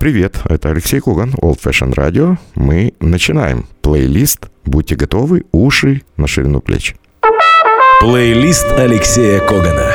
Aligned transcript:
Привет, 0.00 0.42
это 0.44 0.70
Алексей 0.70 1.00
Коган, 1.00 1.30
Old 1.42 1.58
Fashion 1.60 1.92
Radio. 1.92 2.38
Мы 2.54 2.94
начинаем 3.00 3.66
плейлист. 3.82 4.48
Будьте 4.64 4.94
готовы, 4.94 5.44
уши 5.50 6.02
на 6.16 6.28
ширину 6.28 6.60
плеч. 6.60 6.94
Плейлист 8.00 8.64
Алексея 8.78 9.40
Когана. 9.40 9.90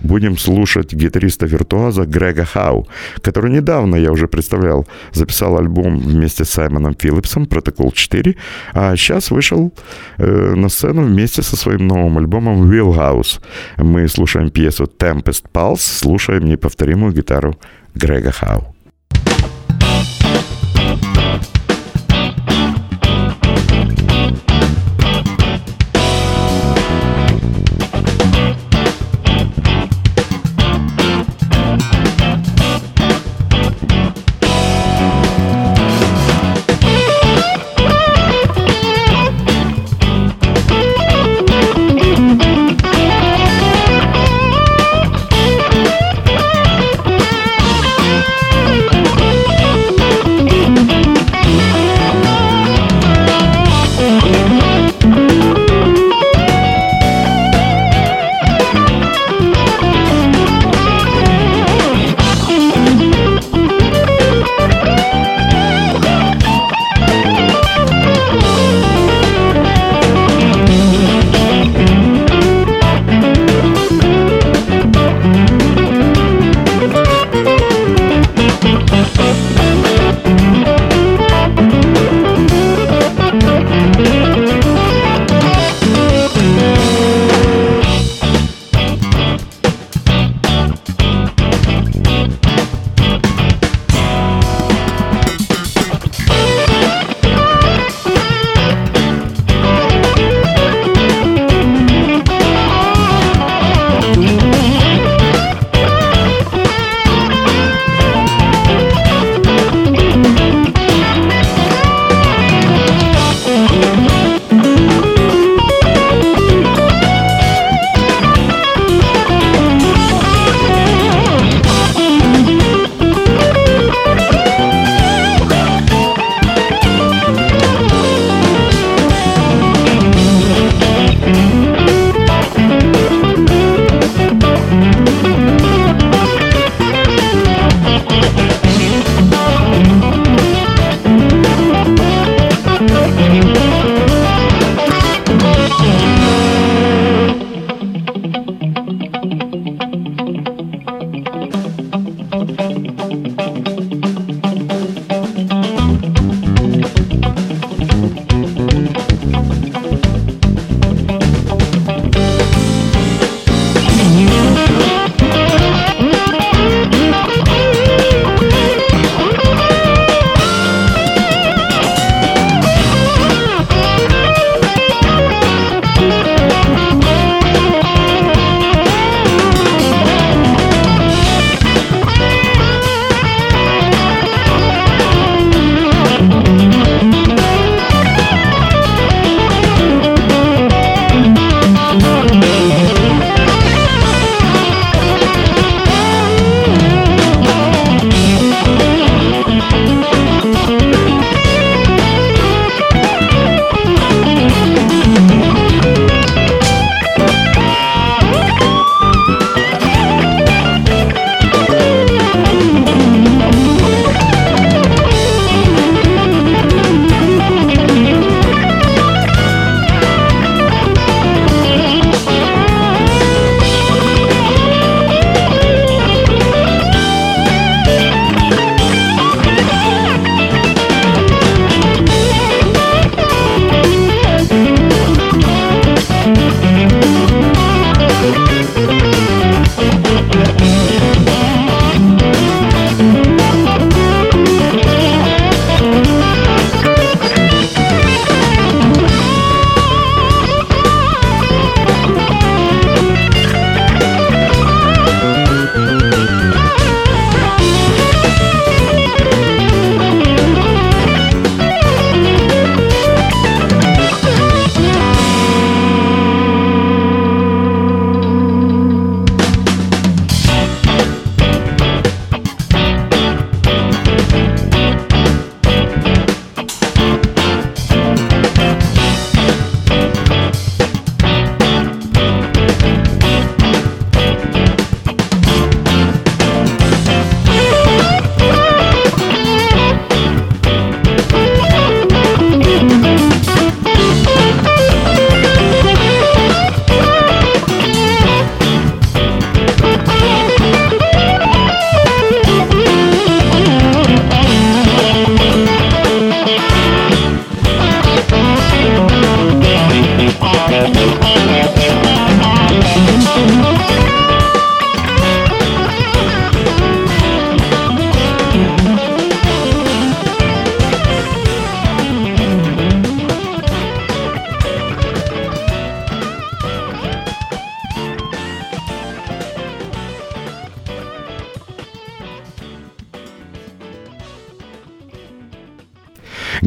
Будем 0.00 0.38
слушать 0.38 0.94
гитариста-виртуоза 0.94 2.06
Грега 2.06 2.46
Хау, 2.46 2.86
который 3.20 3.50
недавно, 3.50 3.96
я 3.96 4.10
уже 4.10 4.26
представлял, 4.26 4.86
записал 5.12 5.58
альбом 5.58 5.98
вместе 5.98 6.44
с 6.46 6.50
Саймоном 6.50 6.94
Филлипсом 6.94 7.46
«Протокол 7.46 7.90
4», 7.90 8.36
а 8.72 8.96
сейчас 8.96 9.30
вышел 9.30 9.72
э, 10.16 10.54
на 10.54 10.68
сцену 10.70 11.02
вместе 11.02 11.42
со 11.42 11.56
своим 11.56 11.88
новым 11.88 12.16
альбомом 12.18 12.70
«Wheelhouse». 12.70 13.40
Мы 13.76 14.08
слушаем 14.08 14.50
пьесу 14.50 14.84
«Tempest 14.84 15.44
Pulse», 15.52 15.78
слушаем 15.80 16.44
неповторимую 16.44 17.12
гитару 17.12 17.56
Грега 17.96 18.30
Хау. 18.30 18.75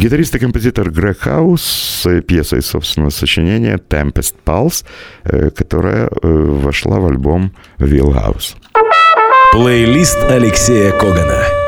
Гитарист 0.09 0.33
и 0.33 0.39
композитор 0.39 0.89
Грег 0.89 1.19
Хаус 1.19 1.61
с 1.61 2.21
пьесой 2.21 2.63
собственного 2.63 3.11
сочинения 3.11 3.77
«Tempest 3.77 4.33
Pulse», 4.43 4.83
э, 5.23 5.51
которая 5.51 6.07
э, 6.07 6.09
вошла 6.23 6.99
в 6.99 7.05
альбом 7.05 7.51
«Wheelhouse». 7.77 8.55
Плейлист 9.51 10.17
Алексея 10.23 10.93
Когана– 10.93 11.43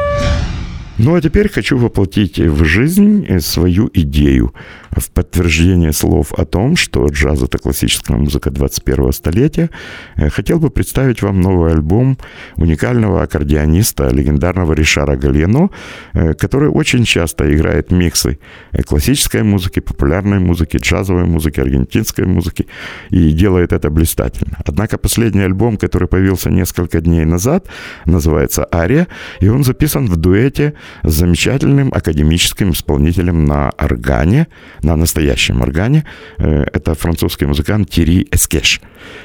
ну 1.03 1.15
а 1.15 1.21
теперь 1.21 1.49
хочу 1.49 1.77
воплотить 1.77 2.39
в 2.39 2.63
жизнь 2.63 3.39
свою 3.39 3.89
идею 3.93 4.53
в 4.91 5.09
подтверждение 5.11 5.93
слов 5.93 6.33
о 6.33 6.45
том, 6.45 6.75
что 6.75 7.07
джаз— 7.07 7.41
это 7.43 7.57
классическая 7.57 8.17
музыка 8.17 8.49
21-го 8.49 9.11
столетия. 9.11 9.69
Э, 10.17 10.29
хотел 10.29 10.59
бы 10.59 10.69
представить 10.69 11.21
вам 11.21 11.41
новый 11.41 11.71
альбом 11.71 12.17
уникального 12.57 13.23
аккордеониста, 13.23 14.09
легендарного 14.09 14.73
Ришара 14.73 15.15
Гальяно, 15.15 15.69
э, 16.13 16.33
который 16.33 16.69
очень 16.69 17.05
часто 17.05 17.53
играет 17.53 17.91
миксы 17.91 18.37
э, 18.71 18.83
классической 18.83 19.43
музыки, 19.43 19.79
популярной 19.79 20.39
музыки, 20.39 20.77
джазовой 20.77 21.25
музыки, 21.25 21.61
аргентинской 21.61 22.25
музыки 22.25 22.67
и 23.09 23.31
делает 23.31 23.71
это 23.71 23.89
блистательно. 23.89 24.57
Однако 24.65 24.97
последний 24.97 25.41
альбом, 25.45 25.77
который 25.77 26.07
появился 26.07 26.49
несколько 26.49 26.99
дней 27.01 27.25
назад, 27.25 27.67
называется 28.05 28.67
«Ария», 28.73 29.07
и 29.39 29.47
он 29.47 29.63
записан 29.63 30.07
в 30.07 30.17
дуэте 30.17 30.73
с 31.03 31.13
замечательным 31.13 31.91
академическим 31.93 32.71
исполнителем 32.71 33.45
на 33.45 33.69
органе, 33.77 34.47
на 34.83 34.95
настоящем 34.95 35.61
органе. 35.61 36.05
Э, 36.37 36.63
это 36.73 36.95
французский 36.95 37.45
музыкант 37.45 37.89
Тири 37.89 38.27
Эскеш. 38.31 38.81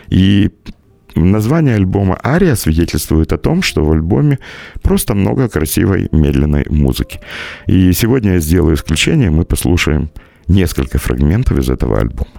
И 0.08 0.50
Название 1.16 1.76
альбома 1.76 2.18
«Ария» 2.22 2.54
свидетельствует 2.56 3.32
о 3.32 3.38
том, 3.38 3.62
что 3.62 3.82
в 3.82 3.90
альбоме 3.90 4.38
просто 4.82 5.14
много 5.14 5.48
красивой 5.48 6.08
медленной 6.12 6.66
музыки. 6.68 7.20
И 7.66 7.92
сегодня 7.94 8.34
я 8.34 8.40
сделаю 8.40 8.74
исключение, 8.74 9.30
мы 9.30 9.46
послушаем 9.46 10.10
несколько 10.46 10.98
фрагментов 10.98 11.58
из 11.58 11.70
этого 11.70 11.98
альбома. 11.98 12.30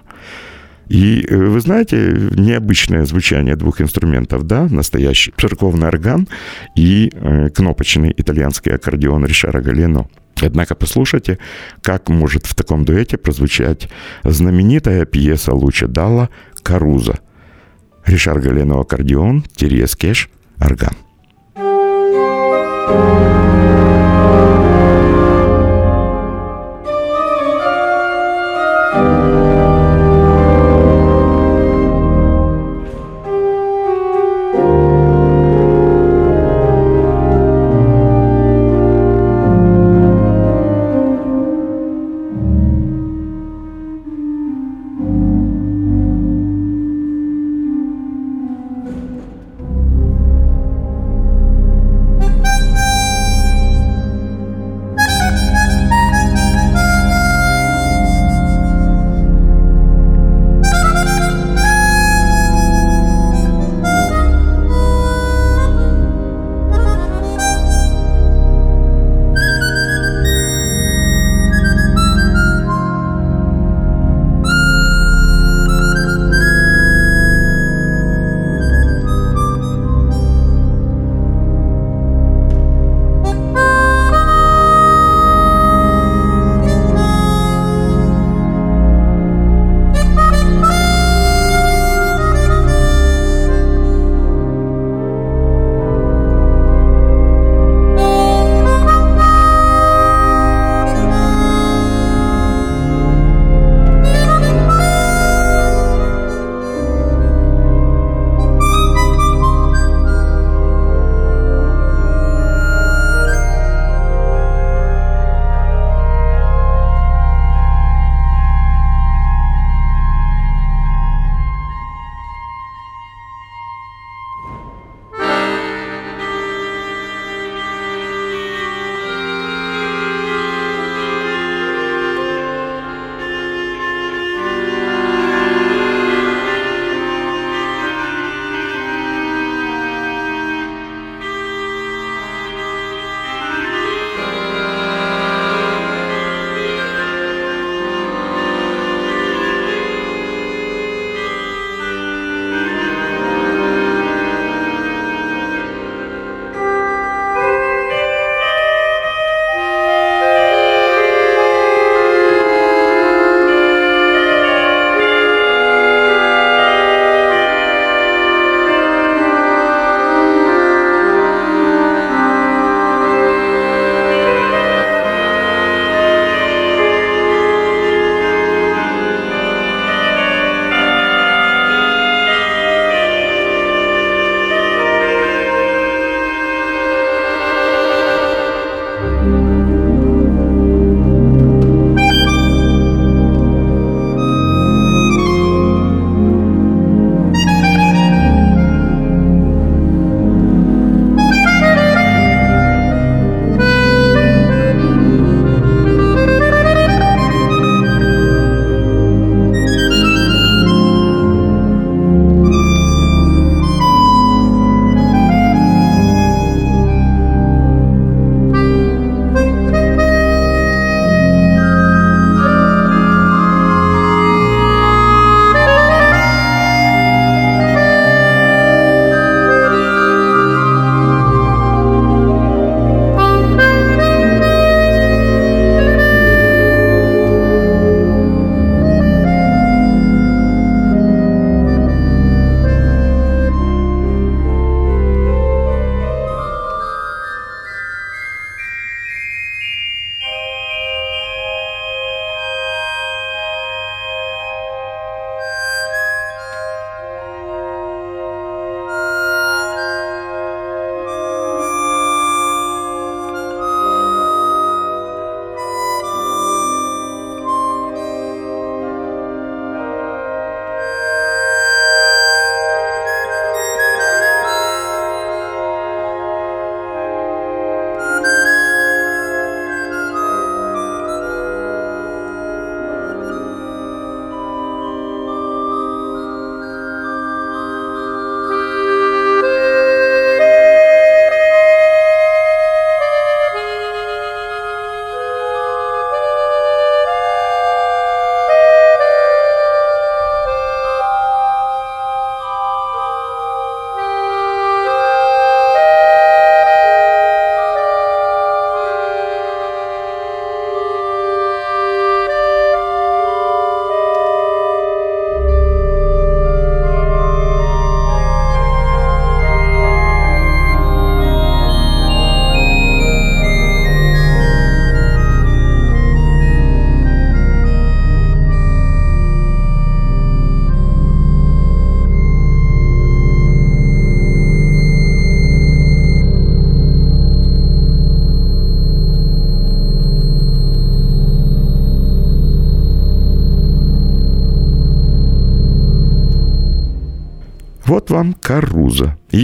И 0.88 1.26
э, 1.28 1.36
вы 1.36 1.60
знаете, 1.60 2.30
необычное 2.36 3.04
звучание 3.04 3.56
двух 3.56 3.80
инструментов, 3.80 4.44
да, 4.44 4.68
настоящий 4.70 5.32
церковный 5.36 5.88
орган 5.88 6.28
и 6.76 7.10
э, 7.12 7.50
кнопочный 7.50 8.14
итальянский 8.16 8.72
аккордеон 8.72 9.24
Ришара 9.24 9.60
Галено. 9.60 10.08
Однако 10.40 10.74
послушайте, 10.74 11.38
как 11.82 12.08
может 12.08 12.46
в 12.46 12.54
таком 12.54 12.84
дуэте 12.84 13.18
прозвучать 13.18 13.88
знаменитая 14.24 15.04
пьеса 15.04 15.52
Луча 15.52 15.86
Далла 15.88 16.30
«Каруза». 16.62 17.18
Ришар 18.06 18.40
Галено 18.40 18.80
аккордеон, 18.80 19.44
Терес 19.54 19.96
Кеш, 19.96 20.30
орган. 20.60 20.96
Вот 22.88 23.37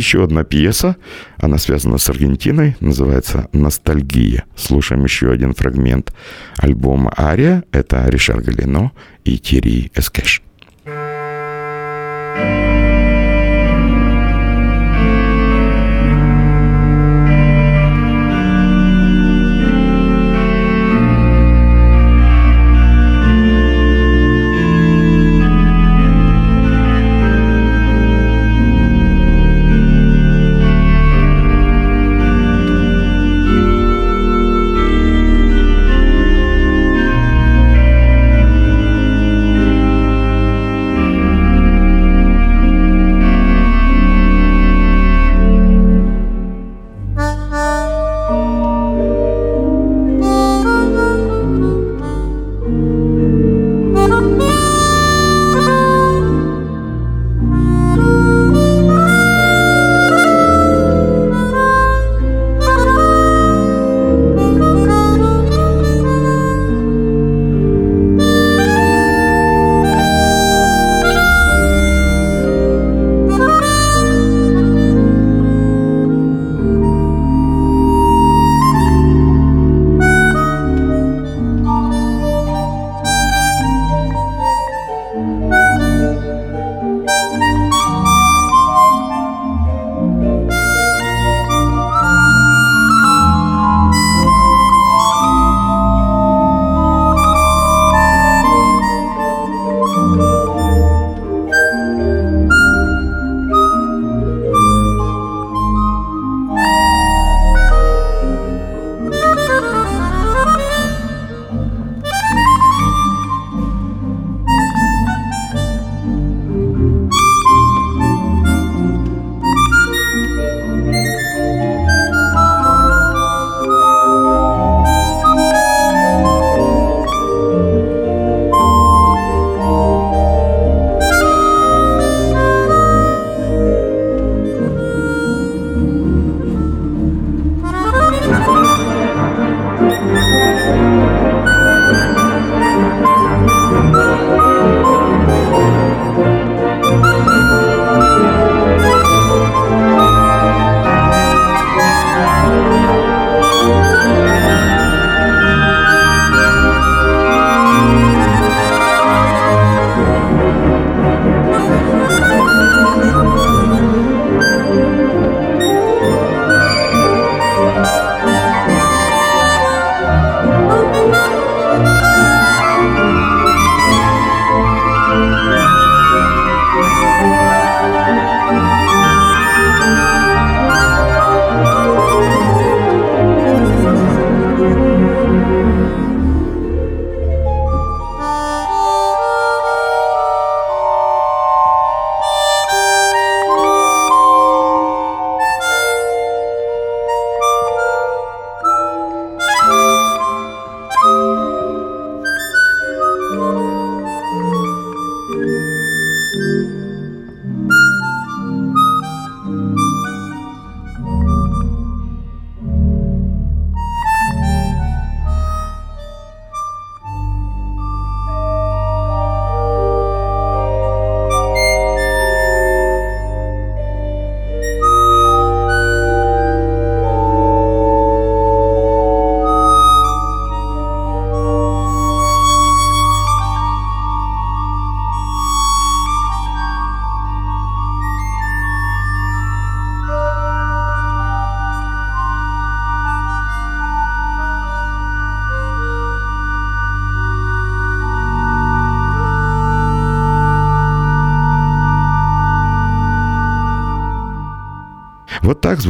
Еще 0.05 0.23
одна 0.23 0.45
пьеса, 0.45 0.97
она 1.39 1.57
связана 1.57 1.97
с 1.97 2.11
Аргентиной, 2.11 2.77
называется 2.81 3.49
«Ностальгия». 3.55 4.45
Слушаем 4.55 5.03
еще 5.03 5.33
один 5.33 5.55
фрагмент 5.55 6.13
альбома 6.59 7.11
«Ария». 7.17 7.65
Это 7.73 8.07
Ришар 8.11 8.43
Галино 8.43 8.93
и 9.25 9.39
Тири 9.39 9.91
Эскеш. 9.95 10.43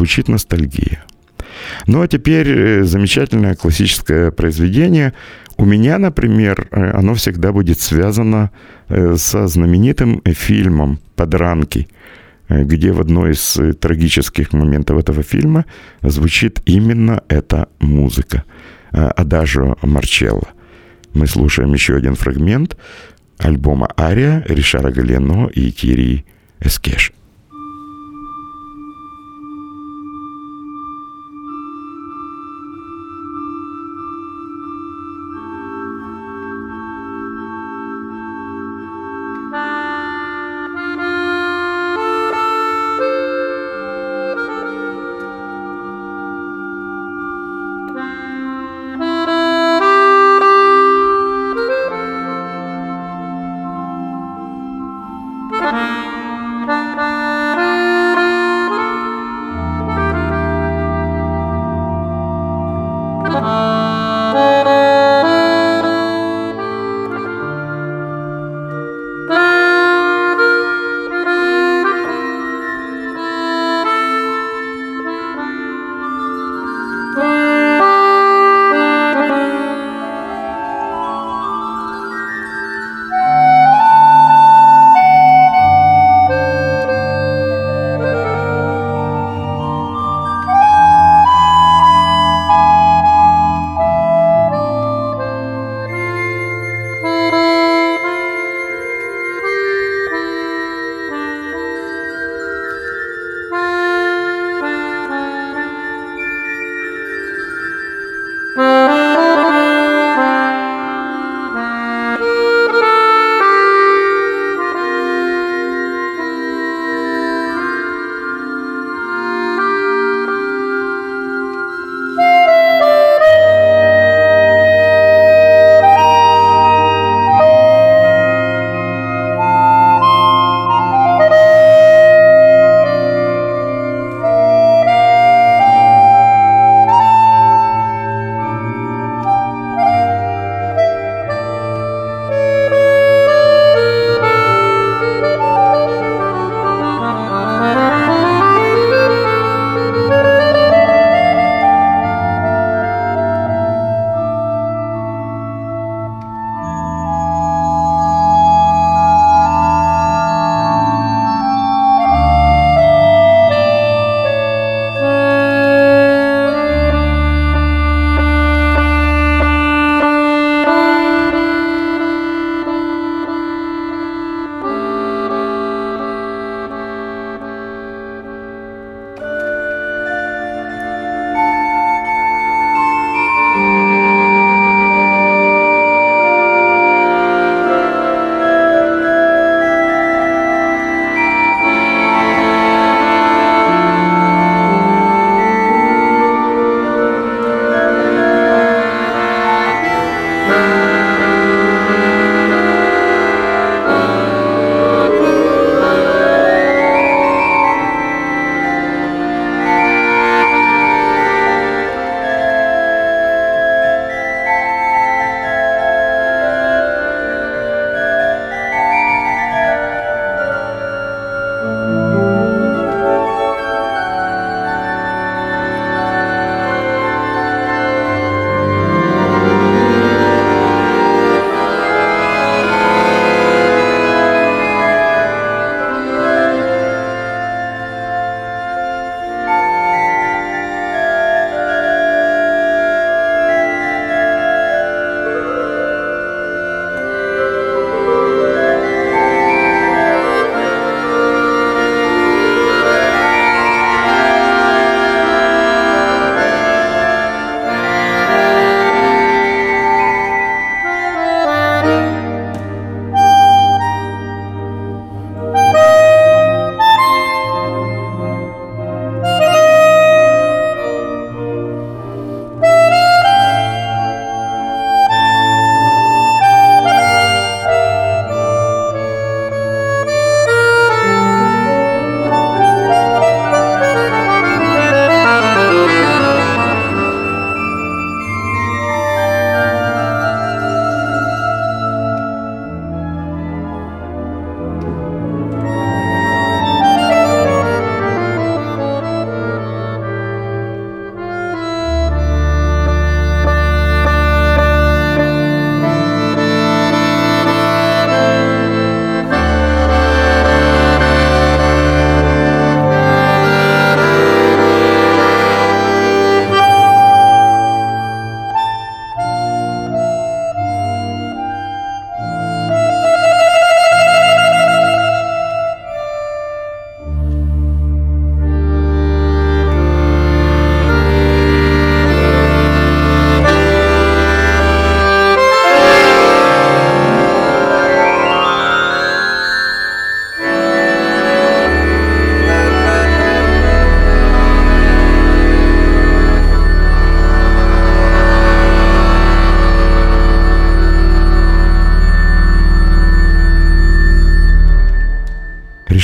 Звучит 0.04 0.28
ностальгия. 0.28 1.02
Ну 1.86 2.02
а 2.02 2.08
теперь 2.08 2.48
э, 2.48 2.84
замечательное 2.84 3.54
классическое 3.54 4.30
произведение. 4.30 5.14
У 5.56 5.64
меня, 5.64 5.98
например, 5.98 6.68
э, 6.70 6.90
оно 6.90 7.14
всегда 7.14 7.52
будет 7.52 7.80
связано 7.80 8.50
э, 8.88 9.16
со 9.16 9.46
знаменитым 9.46 10.20
фильмом 10.26 10.98
«Подранки», 11.16 11.88
где 12.50 12.92
в 12.92 13.00
одной 13.00 13.32
из 13.32 13.58
трагических 13.80 14.52
моментов 14.52 14.98
этого 14.98 15.22
фильма 15.22 15.64
звучит 16.02 16.60
именно 16.66 17.22
эта 17.28 17.68
музыка. 17.80 18.44
Адажо 18.90 19.76
Марчелло. 19.82 20.48
Мы 21.14 21.26
слушаем 21.26 21.72
еще 21.72 21.96
один 21.96 22.14
фрагмент 22.14 22.76
альбома 23.38 23.88
«Ария» 23.98 24.44
Ришара 24.46 24.90
Галено 24.90 25.46
и 25.46 25.70
Кири 25.70 26.26
Эскеш. 26.60 27.12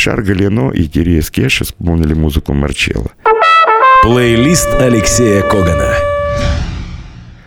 Ришар 0.01 0.23
Галино 0.23 0.71
и 0.71 0.89
Кирия 0.89 1.21
Скеш 1.21 1.61
исполнили 1.61 2.15
музыку 2.15 2.55
Марчелла. 2.55 3.11
Плейлист 4.03 4.69
Алексея 4.81 5.43
Когана. 5.43 5.93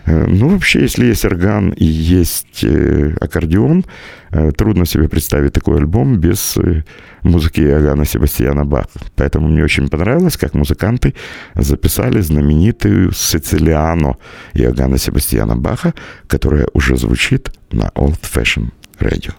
Э, 0.05 0.27
ну, 0.27 0.49
вообще, 0.49 0.81
если 0.81 1.05
есть 1.05 1.25
орган 1.25 1.71
и 1.71 1.83
есть 1.83 2.63
э, 2.63 3.15
аккордеон, 3.19 3.85
э, 4.29 4.51
трудно 4.51 4.85
себе 4.85 5.09
представить 5.09 5.53
такой 5.53 5.77
альбом 5.77 6.17
без 6.19 6.55
музыки 7.23 7.61
Иоганна 7.61 8.05
Себастьяна 8.05 8.65
Баха. 8.65 8.99
Поэтому 9.15 9.47
мне 9.47 9.63
очень 9.63 9.89
понравилось, 9.89 10.37
как 10.37 10.53
музыканты 10.53 11.15
записали 11.55 12.21
знаменитую 12.21 13.13
«Сицилиано» 13.13 14.17
Иоганна 14.53 14.99
Себастьяна 14.99 15.55
Баха, 15.55 15.95
которая 16.27 16.67
уже 16.73 16.97
звучит 16.97 17.49
на 17.71 17.89
Old 17.95 18.19
Fashion 18.21 18.69
Radio. 18.99 19.33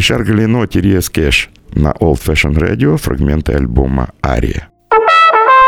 Ришар 0.00 0.24
Галино, 0.24 0.66
Тириес 0.66 1.10
Кэш 1.10 1.50
на 1.74 1.88
Old 2.00 2.22
Fashion 2.24 2.54
Radio, 2.54 2.96
фрагменты 2.96 3.52
альбома 3.52 4.08
«Ария». 4.24 4.70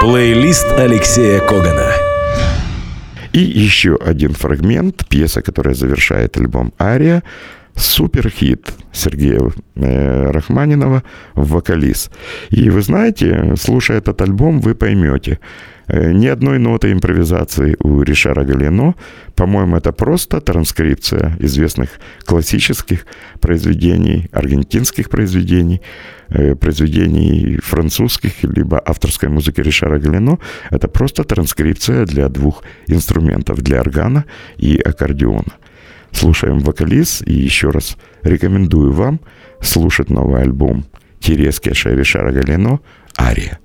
Плейлист 0.01 0.64
Алексея 0.73 1.38
Когана. 1.40 1.90
И 3.35 3.40
еще 3.40 3.97
один 3.97 4.33
фрагмент, 4.33 5.07
пьеса, 5.07 5.42
которая 5.42 5.75
завершает 5.75 6.38
альбом 6.38 6.73
«Ария», 6.81 7.23
суперхит 7.76 8.72
Сергея 8.92 9.40
э, 9.74 10.30
Рахманинова 10.30 11.02
«Вокалист». 11.35 12.12
И 12.50 12.70
вы 12.70 12.82
знаете, 12.82 13.54
слушая 13.58 13.98
этот 13.98 14.20
альбом, 14.20 14.61
вы 14.61 14.74
поймете, 14.74 15.38
э, 15.87 16.12
ни 16.12 16.26
одной 16.26 16.58
ноты 16.58 16.92
импровизации 16.92 17.76
у 17.80 18.02
Ришара 18.02 18.44
Галино. 18.44 18.94
По-моему, 19.35 19.76
это 19.76 19.92
просто 19.92 20.40
транскрипция 20.40 21.37
известных 21.40 21.88
классических 22.24 23.06
произведений, 23.40 24.28
аргентинских 24.32 25.08
произведений, 25.08 25.80
э, 26.28 26.54
произведений 26.54 27.58
французских, 27.62 28.42
либо 28.42 28.78
авторской 28.85 29.30
музыки 29.30 29.62
Ришара 29.62 29.98
Галино. 29.98 30.38
Это 30.70 30.88
просто 30.88 31.24
транскрипция 31.24 32.04
для 32.04 32.28
двух 32.28 32.62
инструментов, 32.88 33.62
для 33.62 33.80
органа 33.80 34.24
и 34.58 34.76
аккордеона. 34.76 35.54
Слушаем 36.12 36.61
вокалист 36.61 37.27
и 37.27 37.33
еще 37.33 37.70
раз 37.70 37.96
рекомендую 38.22 38.92
вам 38.92 39.20
слушать 39.61 40.11
новый 40.11 40.42
альбом 40.42 40.85
Терески 41.20 41.70
Ришара 41.94 42.33
Галино 42.33 42.81
«Ария». 43.18 43.59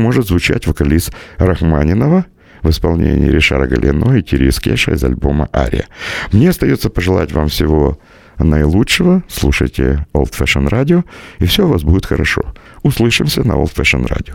Может 0.00 0.26
звучать 0.26 0.66
вокалист 0.66 1.12
Рахманинова 1.38 2.26
в 2.62 2.70
исполнении 2.70 3.30
Ришара 3.30 3.66
Галино 3.66 4.16
и 4.16 4.22
Тири 4.22 4.50
Кеша 4.50 4.92
из 4.92 5.04
альбома 5.04 5.48
«Ария». 5.54 5.86
Мне 6.32 6.50
остается 6.50 6.90
пожелать 6.90 7.32
вам 7.32 7.48
всего 7.48 7.98
наилучшего. 8.38 9.22
Слушайте 9.28 10.06
Old 10.12 10.32
Fashion 10.32 10.68
Radio, 10.68 11.04
и 11.38 11.46
все 11.46 11.66
у 11.66 11.70
вас 11.70 11.82
будет 11.82 12.06
хорошо. 12.06 12.42
Услышимся 12.82 13.46
на 13.46 13.52
Old 13.52 13.74
Fashion 13.74 14.06
Radio. 14.06 14.34